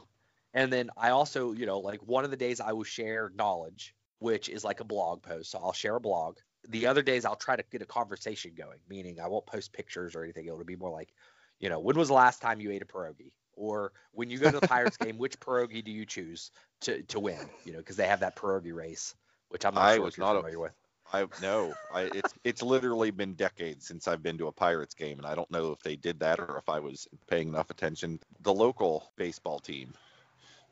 [0.54, 3.96] And then I also, you know, like one of the days I will share knowledge,
[4.18, 5.52] which is like a blog post.
[5.52, 6.40] So I'll share a blog.
[6.68, 10.16] The other days I'll try to get a conversation going, meaning I won't post pictures
[10.16, 10.46] or anything.
[10.46, 11.14] It'll be more like,
[11.60, 13.34] you know, when was the last time you ate a pierogi?
[13.54, 17.20] Or when you go to the Pirates game, which pierogi do you choose to, to
[17.20, 17.52] win?
[17.64, 19.16] You know, because they have that pierogi race,
[19.50, 20.74] which I'm not I sure was not a- familiar with.
[21.12, 25.18] I no, I it's it's literally been decades since I've been to a Pirates game,
[25.20, 28.20] and I don't know if they did that or if I was paying enough attention.
[28.42, 29.96] The local baseball team,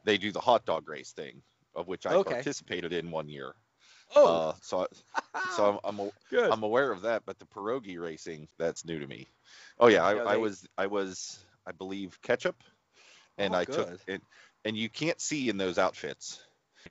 [0.04, 1.43] they do the hot dog race thing,
[1.76, 2.19] of which I Okay.
[2.19, 3.56] participated in one year.
[4.15, 4.81] Oh, Uh, so
[5.33, 6.11] I- so I'm I'm, a-.
[6.53, 9.27] I'm aware of that, but the pierogi racing that's new to me.
[9.79, 12.55] Oh yeah, I, No, I was I was I believe ketchup,
[13.37, 13.99] and Oh, I took good.
[14.07, 14.21] it.
[14.65, 16.39] and you can't see in those outfits.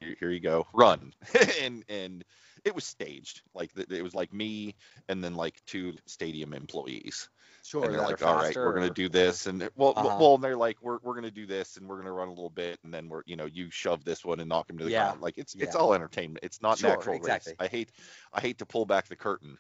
[0.01, 1.13] Here, here you go, run,
[1.61, 2.25] and and
[2.65, 3.43] it was staged.
[3.55, 4.75] Like it was like me
[5.09, 7.29] and then like two stadium employees.
[7.63, 7.85] Sure.
[7.85, 10.17] and they're like, all right, we're gonna do this, and well, well- Uh-huh.
[10.21, 12.49] well, and they're like, we're we're gonna do this, and we're gonna run a little
[12.51, 14.91] bit, and then we're, you know, you shove this one and knock him to the
[14.91, 15.05] Yeah.
[15.09, 15.21] ground.
[15.21, 16.45] Like it's it's all entertainment.
[16.45, 17.53] It's not Sure, natural exactly.
[17.53, 17.57] race.
[17.59, 17.91] I hate
[18.33, 19.59] I hate to pull back the curtain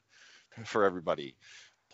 [0.64, 1.36] for everybody.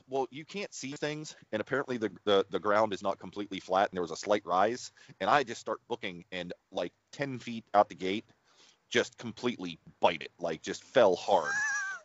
[0.08, 3.90] Well, you can't see things, and apparently the, the the ground is not completely flat,
[3.90, 7.64] and there was a slight rise, and I just start booking, and like ten feet
[7.74, 8.24] out the gate,
[8.90, 11.62] just completely bite it, like just fell hard,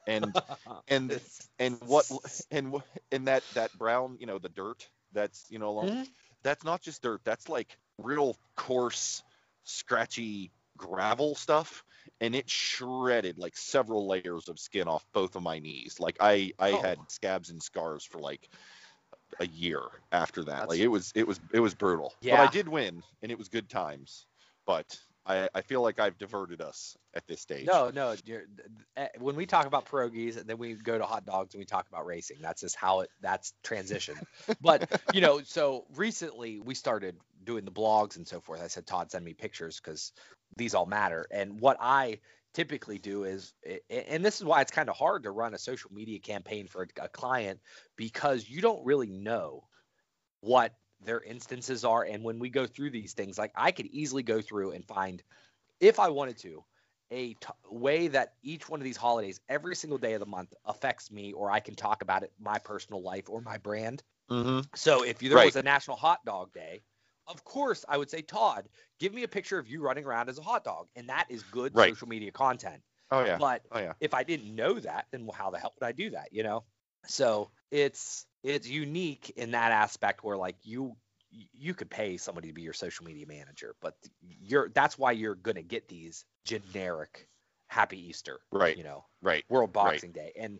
[0.07, 0.41] and
[0.88, 1.19] and
[1.60, 2.05] and what
[2.51, 2.81] and
[3.12, 6.07] and that that brown you know the dirt that's you know along Mhm.
[6.43, 9.23] that's not just dirt that's like real coarse
[9.63, 11.83] scratchy gravel stuff
[12.21, 16.51] and it shredded like several layers of skin off both of my knees like i
[16.59, 16.81] i Oh.
[16.81, 18.49] had scabs and scars for like
[19.39, 22.47] a year after that That's- like it was it was it was brutal but i
[22.47, 24.25] did win and it was good times
[24.65, 27.65] but I, I feel like I've diverted us at this stage.
[27.67, 28.15] No, no.
[28.23, 28.43] You're,
[28.95, 31.65] eh, when we talk about pierogies, and then we go to hot dogs and we
[31.65, 32.37] talk about racing.
[32.41, 33.09] That's just how it.
[33.21, 34.15] That's transition.
[34.61, 37.17] but you know, so recently we started
[37.47, 38.62] doing the blogs and so forth.
[38.62, 40.13] I said, Todd, send me pictures because
[40.55, 41.25] these all matter.
[41.31, 42.19] And what I
[42.53, 43.53] typically do is,
[43.89, 46.88] and this is why it's kind of hard to run a social media campaign for
[47.01, 47.60] a, client
[47.95, 49.63] because you don't really know
[50.41, 52.03] what their instances are.
[52.03, 55.23] And when we go through these things, like I could easily go through and find,
[55.79, 56.63] if I wanted to,
[57.12, 60.53] a t- way that each one of these holidays, every single day of the month,
[60.65, 64.03] affects me, or I can talk about it, my personal life or my brand.
[64.29, 65.45] hmm So if there Right.
[65.45, 66.83] was a National Hot Dog Day,
[67.27, 68.67] of course I would say, Todd,
[68.99, 71.43] give me a picture of you running around as a hot dog, and that is
[71.43, 71.89] good Right.
[71.89, 72.81] social media content.
[73.11, 73.37] Oh yeah.
[73.37, 73.93] But Oh yeah.
[73.99, 76.29] if I didn't know that, then how the hell would I do that?
[76.31, 76.63] You know?
[77.05, 80.95] So it's it's unique in that aspect where like you
[81.31, 83.95] you could pay somebody to be your social media manager, but
[84.41, 87.27] you're that's why you're gonna get these generic
[87.69, 88.77] Happy Easter, Right.
[88.77, 89.43] You know, Right.
[89.49, 89.85] World Right.
[89.85, 90.59] Boxing Day, and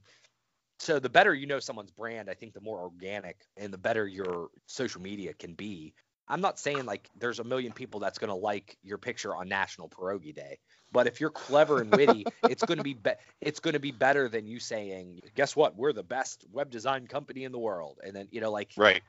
[0.80, 4.08] so the better you know someone's brand, I think the more organic and the better
[4.08, 5.94] your social media can be.
[6.28, 9.48] I'm not saying like there's a million people that's going to like your picture on
[9.48, 10.60] National Pierogi Day,
[10.92, 13.12] but if you're clever and witty, it's going to be, be
[13.42, 17.08] it's going to be better than you saying, guess what, we're the best web design
[17.08, 19.02] company in the world, and then you know like Right.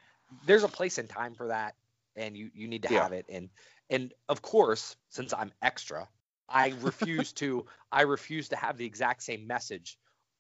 [0.43, 1.75] there's a place and time for that
[2.17, 2.89] and you you need to Yeah.
[2.89, 3.49] have it and
[3.91, 6.09] and of course since i'm extra
[6.49, 9.99] i refuse to i refuse to have the exact same message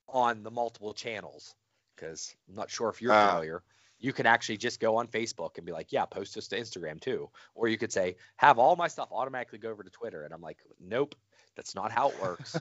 [0.08, 1.54] on the multiple channels
[1.94, 3.14] because i'm not sure if you're Ah.
[3.14, 3.62] familiar
[3.98, 7.00] you can actually just go on facebook and be like yeah post this to instagram
[7.00, 7.28] too.
[7.54, 10.24] Or you could say have all my stuff automatically go over to twitter.
[10.24, 11.14] And i'm like nope
[11.58, 12.56] that's not how it works.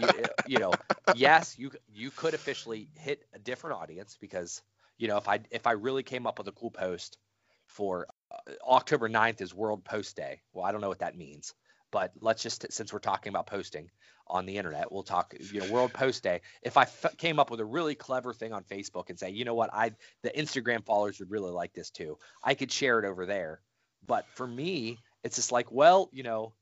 [0.00, 0.08] You,
[0.46, 0.72] you know,
[1.14, 4.62] yes, you you could officially hit a different audience because
[4.96, 7.18] you know if I if I really came up with a cool post
[7.66, 10.40] for uh, October 9th is World Post Day.
[10.54, 11.52] Well, I don't know what that means,
[11.90, 13.90] but let's just since we're talking about posting
[14.26, 16.40] on the internet, we'll talk you know World Post Day.
[16.62, 19.44] If I f- came up with a really clever thing on Facebook and say, you
[19.44, 22.18] know what, I the Instagram followers would really like this too.
[22.42, 23.60] I could share it over there.
[24.06, 26.52] But for me, it's just like, well, you know,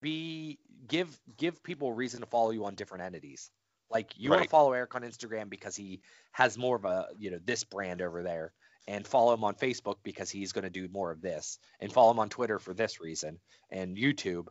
[0.00, 3.50] be give give people a reason to follow you on different entities.
[3.90, 6.00] Like you want to follow Eric on Instagram because he
[6.32, 8.52] has more of a you know this brand over there,
[8.86, 12.10] and follow him on Facebook because he's going to do more of this, and follow
[12.10, 13.38] him on Twitter for this reason,
[13.70, 14.48] and YouTube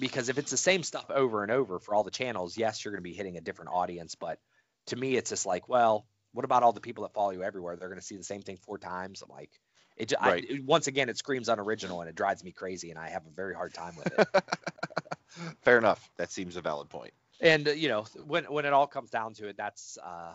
[0.00, 2.90] because if it's the same stuff over and over for all the channels, yes, you're
[2.92, 4.40] going to be hitting a different audience, but
[4.86, 7.76] to me, it's just like, well, what about all the people that follow you everywhere?
[7.76, 9.22] They're going to see the same thing four times.
[9.22, 9.50] I'm like,
[9.96, 10.44] it, ju- I- Right.
[10.48, 13.30] it- once again, it screams unoriginal and it drives me crazy, and I have a
[13.30, 14.28] very hard time with it.
[15.62, 16.10] Fair enough.
[16.16, 17.12] That seems a valid point.
[17.40, 20.34] and uh, you know when when it all comes down to it that's uh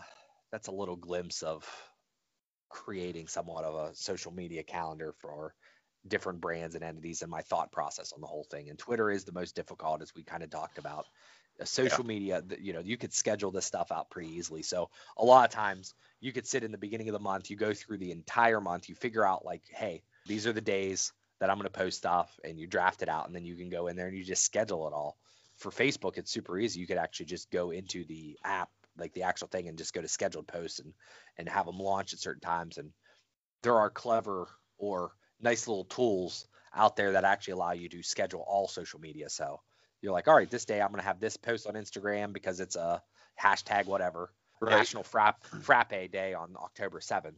[0.50, 1.68] that's a little glimpse of
[2.74, 5.54] creating somewhat of a social media calendar for
[6.06, 8.68] different brands and entities and my thought process on the whole thing.
[8.68, 11.06] And twitter is the most difficult as we kind of talked about.
[11.60, 14.62] Uh, social media th- you know you could schedule this stuff out pretty easily.
[14.62, 17.56] So a lot of times you could sit in the beginning of the month you
[17.56, 21.50] go through the entire month you figure out like hey these are the days that
[21.50, 23.86] i'm going to post stuff and you draft it out and then you can go
[23.86, 25.16] in there and you just schedule it all.
[25.56, 26.80] For Facebook, it's super easy.
[26.80, 30.00] You could actually just go into the app, like the actual thing, and just go
[30.00, 30.92] to scheduled posts and
[31.38, 32.78] and have them launch at certain times.
[32.78, 32.90] And
[33.62, 38.44] there are clever or nice little tools out there that actually allow you to schedule
[38.46, 39.28] all social media.
[39.28, 39.60] So
[40.00, 42.60] you're like, all right, this day I'm going to have this post on Instagram because
[42.60, 43.02] it's a
[43.40, 44.30] hashtag whatever
[44.60, 44.78] Right.
[44.78, 47.34] National Frapp Frappe Day on October 7th.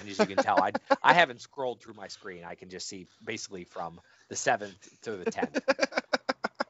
[0.00, 2.44] And as you can tell, I I haven't scrolled through my screen.
[2.44, 5.60] I can just see basically from the 7th to the 10th.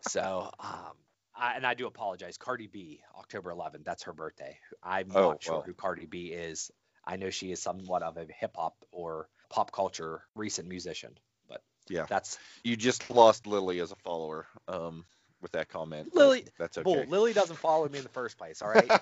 [0.09, 0.95] So, um,
[1.43, 2.37] I, and I do apologize.
[2.39, 4.59] Cardi B, October 11th, that's her birthday.
[4.83, 5.63] I'm Oh, not sure well.
[5.67, 6.71] who Cardi B is.
[7.05, 11.61] I know she is somewhat of a hip hop or pop culture recent musician, but
[11.89, 12.07] Yeah.
[12.09, 15.05] That's You just lost Lily as a follower um,
[15.41, 16.09] with that comment.
[16.15, 16.85] Lily- That's okay.
[16.85, 17.05] bull.
[17.09, 18.63] Lily doesn't follow me in the first place.
[18.63, 18.89] All right.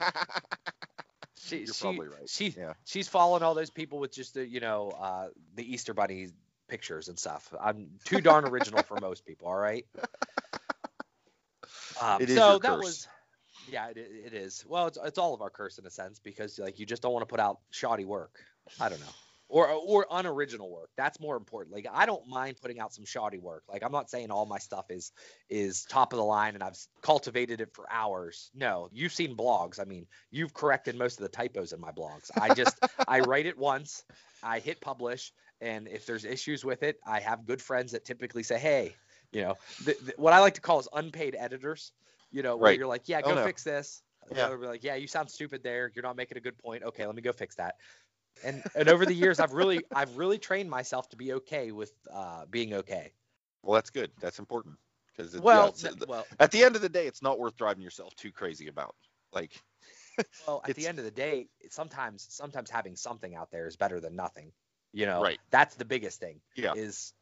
[1.43, 2.29] She, You're she, probably right.
[2.29, 2.75] She, Yeah.
[2.85, 6.29] she's following all those people with just the, you know, uh, the Easter Bunny
[6.69, 7.53] pictures and stuff.
[7.61, 9.49] I'm too darn original for most people.
[9.49, 9.85] All right.
[12.01, 12.85] Um, It is so that curse.
[12.85, 13.09] was,
[13.71, 14.65] yeah, it, it is.
[14.67, 17.13] Well, it's, it's all of our curse in a sense because like you just don't
[17.13, 18.39] want to put out shoddy work.
[18.81, 19.07] I don't know.
[19.53, 20.91] Or, or unoriginal work.
[20.97, 21.75] That's more important.
[21.75, 23.65] Like I don't mind putting out some shoddy work.
[23.69, 25.11] Like I'm not saying all my stuff is
[25.49, 28.51] is top of the line and I've cultivated it for hours.
[28.55, 29.81] No, you've seen blogs.
[29.81, 32.31] I mean, you've corrected most of the typos in my blogs.
[32.41, 34.05] I just I write it once,
[34.41, 38.45] I hit publish, and if there's issues with it, I have good friends that typically
[38.45, 38.95] say, "Hey,
[39.33, 41.93] you know, th- th- what I like to call is unpaid editors."
[42.31, 42.75] You know, where Right.
[42.75, 43.51] you're like, "Yeah, Oh, go no.
[43.51, 44.03] fix this."
[44.35, 44.51] Yeah.
[44.51, 45.91] They'll be like, "Yeah, you sound stupid there.
[45.95, 46.83] You're not making a good point.
[46.85, 47.77] Okay, let me go fix that."
[48.43, 51.93] And and over the years, I've really I've really trained myself to be okay with
[52.11, 53.13] uh, being okay.
[53.63, 54.13] Well, that's good.
[54.21, 54.79] That's important
[55.13, 57.83] because Well, yeah, n- well, at the end of the day, it's not worth driving
[57.83, 58.95] yourself too crazy about.
[59.33, 59.63] Like,
[60.47, 64.01] well, at the end of the day, sometimes sometimes having something out there is better
[64.01, 64.53] than nothing.
[64.93, 65.39] You know, Right.
[65.51, 66.41] that's the biggest thing.
[66.57, 66.75] Yeah.
[66.75, 67.15] Is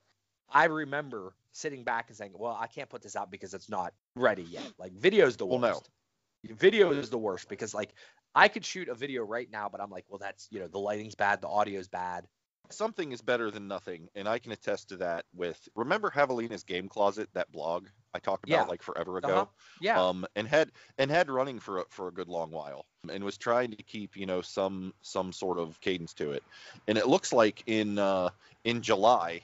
[0.51, 3.93] I remember sitting back and saying, "Well, I can't put this out because it's not
[4.17, 5.63] ready yet." Like video's the worst.
[5.63, 6.55] Well, no.
[6.55, 7.95] Video is the worst because like
[8.35, 10.79] I could shoot a video right now, but I'm like, well, that's you know the
[10.79, 12.27] lighting's bad, the audio's bad.
[12.71, 15.25] something is better than nothing, and I can attest to that.
[15.35, 18.65] With remember Javelina's Game Closet, that blog I talked about Yeah.
[18.65, 19.29] like forever ago.
[19.29, 19.47] Uh-huh.
[19.81, 20.01] Yeah.
[20.01, 23.37] um, and had and had running for a, for a good long while, and was
[23.37, 26.45] trying to keep you know some some sort of cadence to it.
[26.87, 28.31] And it looks like in uh,
[28.65, 29.43] in July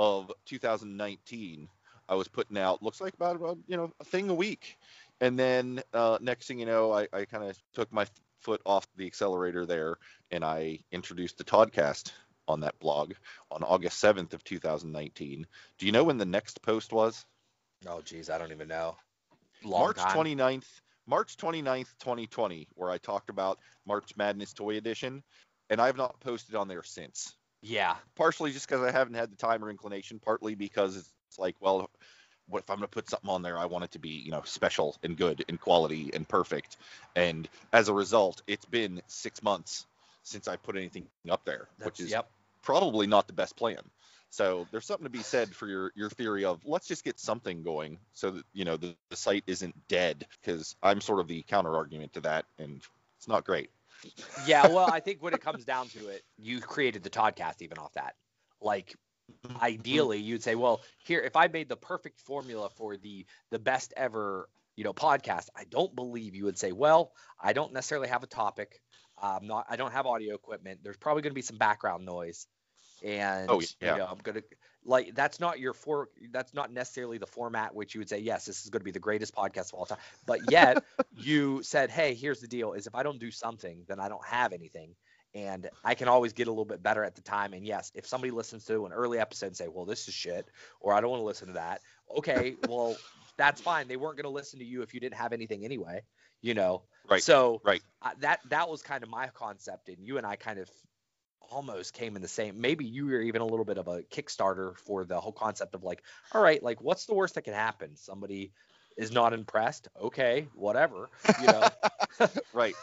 [0.00, 1.68] of 2019,
[2.08, 4.78] I was putting out looks like about, about you know a thing a week,
[5.20, 8.06] and then uh, next thing you know, I, I kind of took my
[8.40, 9.98] foot off the accelerator there,
[10.30, 12.12] and I introduced the Toddcast
[12.48, 13.12] on that blog
[13.50, 15.46] on August 7th of 2019.
[15.76, 17.24] Do you know when the next post was?
[17.86, 18.96] oh, geez, I don't even know.
[19.62, 20.16] Long March time.
[20.16, 25.22] 29th, March 29th, 2020, where I talked about March Madness Toy Edition,
[25.68, 27.34] and I have not posted on there since.
[27.62, 27.96] Yeah.
[28.14, 31.90] Partially just because I haven't had the time or inclination, partly because it's like, well,
[32.48, 33.58] what if I'm going to put something on there?
[33.58, 36.76] I want it to be, you know, special and good and quality and perfect.
[37.14, 39.86] And as a result, it's been six months
[40.22, 42.28] since I put anything up there, That's, which is yep.
[42.62, 43.78] probably not the best plan.
[44.30, 47.64] So there's something to be said for your your theory of let's just get something
[47.64, 51.42] going so that you know the, the site isn't dead because I'm sort of the
[51.42, 52.80] counter argument to that and
[53.18, 53.70] it's not great.
[54.46, 57.78] Yeah, well, I think when it comes down to it, you created the Toddcast even
[57.78, 58.14] off that.
[58.60, 58.94] Like,
[59.46, 59.62] mm-hmm.
[59.62, 63.92] ideally, you'd say, well, here, if I made the perfect formula for the the best
[63.96, 68.22] ever, you know, podcast, I don't believe you would say, well, I don't necessarily have
[68.22, 68.80] a topic.
[69.22, 69.66] I'm not.
[69.68, 70.80] I don't have audio equipment.
[70.82, 72.46] There's probably going to be some background noise,
[73.04, 73.92] and Oh, yeah.
[73.92, 74.42] you know, I'm gonna
[74.84, 78.46] like that's not your for that's not necessarily the format which you would say yes
[78.46, 79.98] this is going to be the greatest podcast of all time.
[80.26, 80.82] But yet
[81.16, 84.24] you said hey here's the deal is if i don't do something then i don't
[84.24, 84.94] have anything.
[85.34, 87.52] And i can always get a little bit better at the time.
[87.52, 90.48] And yes if somebody listens to an early episode and say well this is shit
[90.80, 91.80] or i don't want to listen to that
[92.16, 92.96] okay well
[93.36, 93.88] that's fine.
[93.88, 96.02] They weren't going to listen to you if you didn't have anything anyway
[96.42, 96.82] you know?
[97.08, 97.82] Right, so right.
[98.02, 100.70] uh, that that was kind of my concept and you and i kind of
[101.50, 104.76] almost came in the same maybe you were even a little bit of a kickstarter
[104.78, 107.96] for the whole concept of like all right like what's the worst that can happen
[107.96, 108.52] somebody
[108.96, 111.70] is not impressed okay whatever you know
[112.52, 112.74] Right.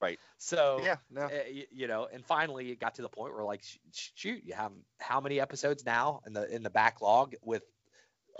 [0.00, 0.18] Right.
[0.38, 0.96] So Yeah.
[1.10, 1.26] No.
[1.26, 4.10] Eh, y- you know and finally it got to the point where like sh- sh-
[4.14, 7.62] shoot you have how many episodes now in the in the backlog with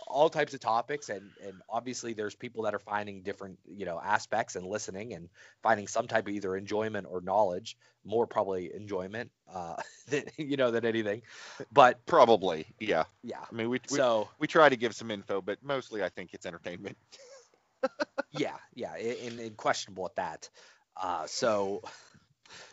[0.06, 4.00] all types of topics and and obviously there's people that are finding different you know
[4.02, 5.28] aspects and listening and
[5.62, 9.74] finding some type of either enjoyment or knowledge more probably enjoyment uh
[10.08, 11.22] than, you know than anything
[11.72, 12.66] but Probably.
[12.80, 13.04] Yeah.
[13.22, 16.08] yeah I mean, we we, so we try to give some info, but mostly I
[16.08, 16.96] think it's entertainment.
[18.32, 20.50] yeah yeah and, and questionable at that
[21.00, 21.80] uh so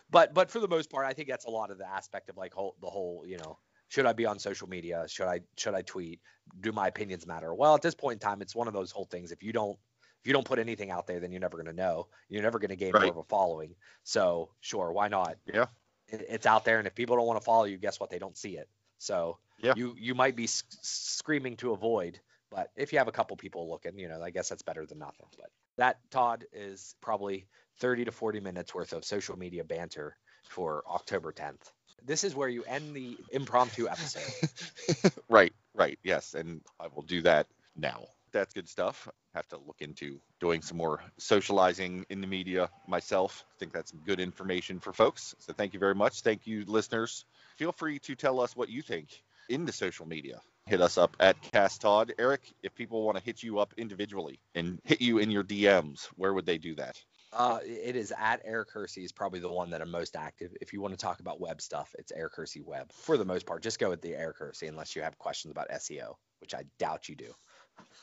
[0.09, 2.37] but but for the most part i think that's a lot of the aspect of
[2.37, 3.57] like whole the whole you know
[3.87, 5.05] should i be on social media?
[5.07, 6.19] Should i should i tweet?
[6.59, 7.53] Do my opinions matter?
[7.53, 9.31] Well at this point in time it's one of those whole things.
[9.31, 9.77] If you don't
[10.21, 12.07] if you don't put anything out there then you're never going to know.
[12.29, 13.75] You're never going to gain more of a following.
[14.03, 15.37] So sure why not?
[15.45, 15.65] Yeah.
[16.07, 18.09] it, it's out there and if people don't want to follow you guess what?
[18.09, 18.67] They don't see it.
[18.97, 19.73] So Yeah.
[19.75, 22.19] you you might be s- screaming to avoid
[22.51, 24.99] but if you have a couple people looking you know i guess that's better than
[24.99, 25.27] nothing.
[25.37, 27.47] But that todd is probably
[27.79, 30.15] 30 to 40 minutes worth of social media banter
[30.49, 31.71] for october 10th
[32.05, 34.23] this is where you end the impromptu episode
[35.29, 35.53] right.
[35.73, 35.99] Right.
[36.03, 36.33] Yes.
[36.35, 38.05] And I will do that now.
[38.31, 39.07] That's good stuff.
[39.33, 43.45] Have to look into doing some more socializing in the media myself.
[43.55, 45.35] I think that's good information for folks.
[45.39, 46.21] So thank you very much.
[46.21, 47.25] Thank you, listeners.
[47.57, 49.09] Feel free to tell us what you think
[49.49, 50.41] in the social media.
[50.67, 52.13] hit us up at Cast Todd.
[52.17, 56.05] Eric, if people want to hit you up individually and hit you in your DMs,
[56.15, 56.97] where would they do that?
[57.35, 60.55] Uh, it is at Eric Hersey is probably the one that I'm most active.
[60.61, 62.93] If you want to talk about web stuff, it's Eric Hersey Web.
[62.93, 65.69] For the most part, just go with the Eric Hersey unless you have questions about
[65.69, 67.33] SEO, which I doubt you do.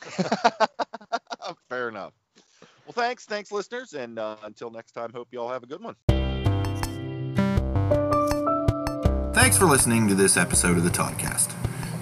[1.70, 2.12] Fair enough.
[2.84, 5.82] Well, thanks, thanks, listeners, and uh, until next time, hope you all have a good
[5.82, 5.96] one.
[9.32, 11.54] Thanks for listening to this episode of the Toddcast.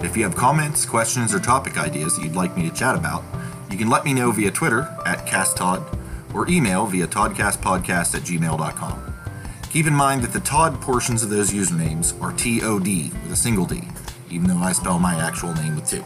[0.03, 3.23] If you have comments, questions, or topic ideas that you'd like me to chat about,
[3.69, 6.00] you can let me know via Twitter at CastTodd
[6.33, 9.13] or email via toddcastpodcast at gmail.com.
[9.71, 13.65] Keep in mind that the Todd portions of those usernames are T-O-D with a single
[13.65, 13.81] D,
[14.29, 16.03] even though I spell my actual name with two.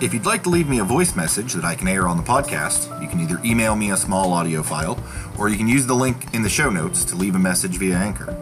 [0.00, 2.22] If you'd like to leave me a voice message that I can air on the
[2.22, 5.02] podcast, you can either email me a small audio file,
[5.38, 7.96] or you can use the link in the show notes to leave a message via
[7.96, 8.36] Anchor.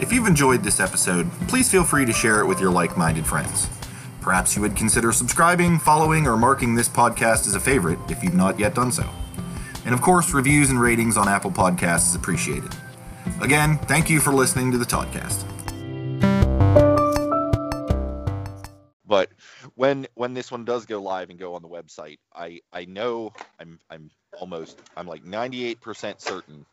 [0.00, 3.26] If you've enjoyed this episode, please feel free to share it with your like minded
[3.26, 3.68] friends.
[4.20, 8.34] Perhaps you would consider subscribing, following, or marking this podcast as a favorite if you've
[8.34, 9.08] not yet done so.
[9.86, 12.74] And of course, reviews and ratings on Apple Podcasts is appreciated.
[13.40, 15.44] Again, thank you for listening to the Toddcast.
[19.06, 19.30] But
[19.76, 23.34] when when this one does go live and go on the website, I I know
[23.60, 24.10] I'm I'm
[24.40, 26.66] almost I'm like 98% certain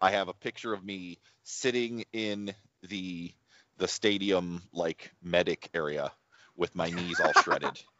[0.00, 3.32] I have a picture of me sitting in the
[3.78, 6.12] the stadium like medic area
[6.56, 7.80] with my knees all shredded.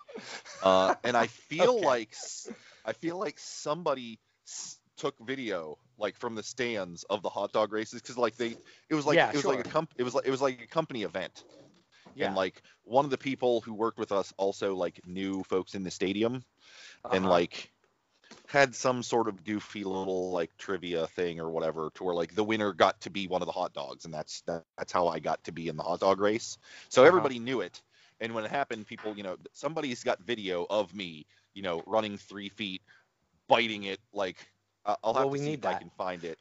[0.62, 1.84] Uh, and I feel Okay.
[1.84, 2.16] like
[2.84, 7.72] I feel like somebody s- took video like from the stands of the hot dog
[7.72, 8.56] races because like they
[8.88, 9.74] it was like Yeah, it was like a sure.
[9.74, 11.44] comp it was like it was like a company event
[12.14, 12.20] Yeah.
[12.20, 15.84] and like one of the people who worked with us also like knew folks in
[15.84, 16.42] the stadium
[17.10, 17.28] and Uh-huh.
[17.28, 17.72] like
[18.46, 22.44] had some sort of goofy little like trivia thing or whatever to where like the
[22.44, 25.18] winner got to be one of the hot dogs and that's that, that's how I
[25.18, 26.58] got to be in the hot dog race.
[26.88, 27.04] So Uh-huh.
[27.04, 27.82] everybody knew it.
[28.20, 32.18] And when it happened, people, you know, somebody's got video of me, you know, running
[32.18, 32.82] three feet,
[33.48, 34.36] biting it like
[34.84, 36.34] I- I'll have Well, to we see need if I can find it.